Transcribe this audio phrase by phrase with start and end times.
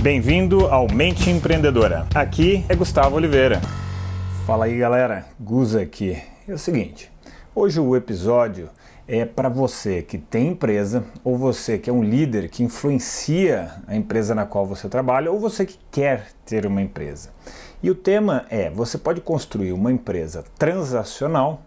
[0.00, 2.06] Bem-vindo ao Mente Empreendedora.
[2.14, 3.60] Aqui é Gustavo Oliveira.
[4.46, 5.26] Fala aí, galera.
[5.40, 6.16] Guza aqui.
[6.46, 7.10] É o seguinte,
[7.52, 8.70] hoje o episódio
[9.08, 13.96] é para você que tem empresa ou você que é um líder que influencia a
[13.96, 17.30] empresa na qual você trabalha ou você que quer ter uma empresa.
[17.82, 21.62] E o tema é: você pode construir uma empresa transacional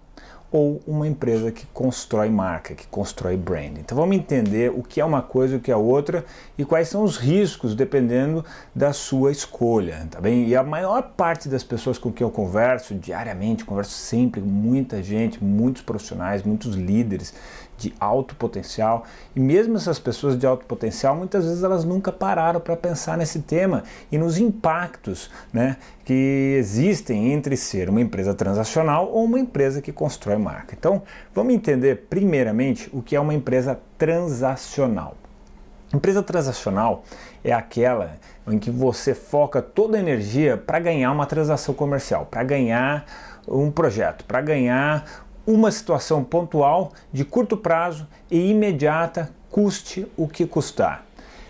[0.51, 3.77] ou uma empresa que constrói marca, que constrói brand.
[3.77, 6.25] Então vamos entender o que é uma coisa e o que é outra
[6.57, 8.43] e quais são os riscos dependendo
[8.75, 10.47] da sua escolha, tá bem?
[10.47, 15.01] E a maior parte das pessoas com quem eu converso diariamente, converso sempre com muita
[15.01, 17.33] gente, muitos profissionais, muitos líderes
[17.81, 19.05] de alto potencial.
[19.35, 23.39] E mesmo essas pessoas de alto potencial, muitas vezes elas nunca pararam para pensar nesse
[23.39, 29.81] tema e nos impactos né, que existem entre ser uma empresa transacional ou uma empresa
[29.81, 30.75] que constrói marca.
[30.77, 35.15] Então, vamos entender primeiramente o que é uma empresa transacional.
[35.93, 37.03] Empresa transacional
[37.43, 38.17] é aquela
[38.47, 43.05] em que você foca toda a energia para ganhar uma transação comercial, para ganhar
[43.47, 45.05] um projeto, para ganhar
[45.45, 51.03] uma situação pontual, de curto prazo e imediata, custe o que custar.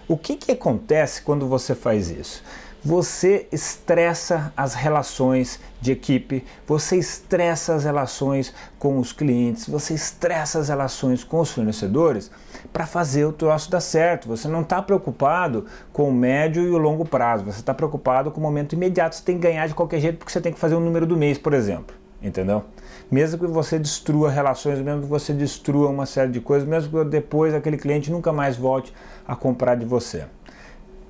[0.08, 2.44] O que, que acontece quando você faz isso?
[2.84, 10.58] Você estressa as relações de equipe, você estressa as relações com os clientes, você estressa
[10.58, 12.32] as relações com os fornecedores
[12.74, 14.28] para fazer o troço dar certo.
[14.28, 18.40] Você não está preocupado com o médio e o longo prazo, você está preocupado com
[18.40, 19.16] o momento imediato.
[19.16, 21.16] Você tem que ganhar de qualquer jeito porque você tem que fazer o número do
[21.16, 22.64] mês, por exemplo entendeu?
[23.10, 27.10] Mesmo que você destrua relações, mesmo que você destrua uma série de coisas, mesmo que
[27.10, 28.94] depois aquele cliente nunca mais volte
[29.28, 30.26] a comprar de você.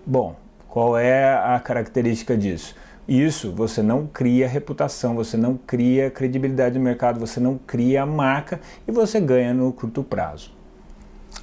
[0.06, 0.36] Bom,
[0.72, 2.74] qual é a característica disso?
[3.06, 8.58] Isso você não cria reputação, você não cria credibilidade no mercado, você não cria marca
[8.88, 10.54] e você ganha no curto prazo.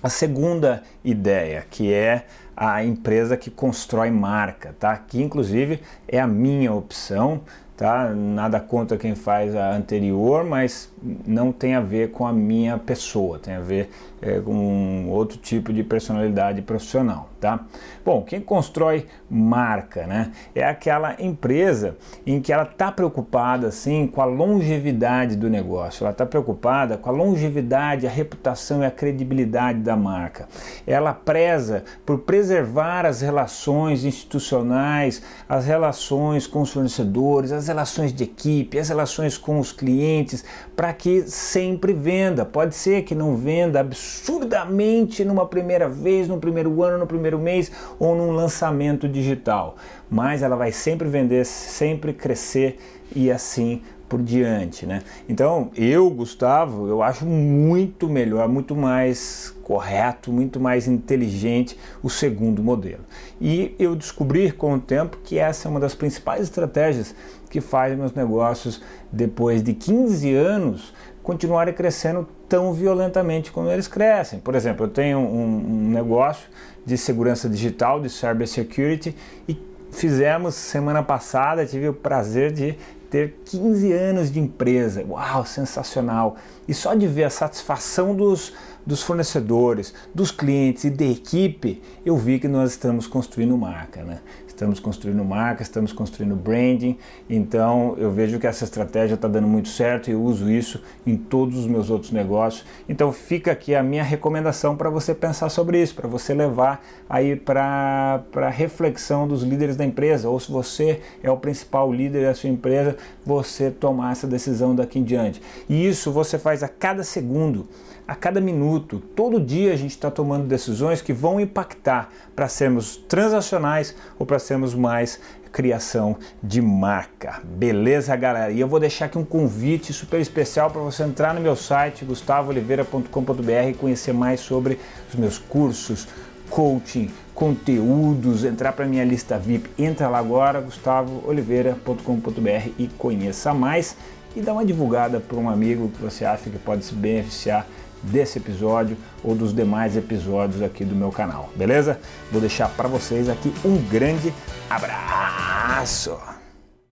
[0.02, 2.24] A segunda ideia, que é
[2.56, 4.96] a empresa que constrói marca, tá?
[4.96, 7.42] Que inclusive é a minha opção,
[7.78, 8.12] tá?
[8.12, 10.92] Nada contra quem faz a anterior, mas
[11.24, 13.88] não tem a ver com a minha pessoa, tem a ver
[14.20, 17.60] é, com outro tipo de personalidade profissional, tá?
[18.04, 20.32] Bom, quem constrói marca, né?
[20.56, 21.96] É aquela empresa
[22.26, 27.08] em que ela está preocupada, assim, com a longevidade do negócio, ela está preocupada com
[27.08, 30.48] a longevidade, a reputação e a credibilidade da marca.
[30.84, 38.24] Ela preza por preservar as relações institucionais, as relações com os fornecedores, as relações de
[38.24, 42.44] equipe, as relações com os clientes, para que sempre venda.
[42.44, 47.70] Pode ser que não venda absurdamente numa primeira vez, no primeiro ano, no primeiro mês
[47.98, 49.76] ou num lançamento digital,
[50.10, 52.78] mas ela vai sempre vender, sempre crescer
[53.14, 55.02] e assim por diante, né?
[55.28, 62.62] Então, eu, Gustavo, eu acho muito melhor, muito mais correto, muito mais inteligente o segundo
[62.62, 63.04] modelo.
[63.40, 67.14] E eu descobri com o tempo que essa é uma das principais estratégias
[67.50, 68.82] que faz meus negócios,
[69.12, 74.38] depois de 15 anos, continuarem crescendo tão violentamente como eles crescem.
[74.40, 76.48] Por exemplo, eu tenho um, um negócio
[76.86, 79.14] de segurança digital, de cybersecurity,
[79.46, 82.76] e fizemos semana passada, tive o prazer de
[83.10, 85.04] ter 15 anos de empresa.
[85.08, 86.36] Uau, sensacional!
[86.66, 88.52] E só de ver a satisfação dos,
[88.84, 94.20] dos fornecedores, dos clientes e da equipe, eu vi que nós estamos construindo marca, né?
[94.58, 96.98] Estamos construindo marca, estamos construindo branding,
[97.30, 101.16] então eu vejo que essa estratégia está dando muito certo e eu uso isso em
[101.16, 102.66] todos os meus outros negócios.
[102.88, 107.36] Então fica aqui a minha recomendação para você pensar sobre isso, para você levar aí
[107.36, 112.34] para a reflexão dos líderes da empresa, ou se você é o principal líder da
[112.34, 115.40] sua empresa, você tomar essa decisão daqui em diante.
[115.68, 117.68] E isso você faz a cada segundo
[118.08, 122.96] a cada minuto, todo dia a gente está tomando decisões que vão impactar para sermos
[122.96, 125.20] transacionais ou para sermos mais
[125.52, 127.40] criação de marca.
[127.44, 128.50] Beleza, galera?
[128.50, 132.04] E eu vou deixar aqui um convite super especial para você entrar no meu site
[132.04, 136.08] gustavooliveira.com.br e conhecer mais sobre os meus cursos,
[136.48, 139.70] coaching, conteúdos, entrar para minha lista VIP.
[139.78, 143.96] Entra lá agora, gustavooliveira.com.br e conheça mais
[144.34, 147.66] e dá uma divulgada para um amigo que você acha que pode se beneficiar
[148.02, 151.98] desse episódio ou dos demais episódios aqui do meu canal, beleza?
[152.30, 154.32] Vou deixar para vocês aqui um grande
[154.70, 156.37] abraço.